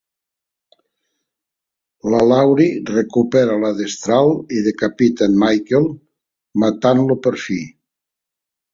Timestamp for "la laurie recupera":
2.13-3.59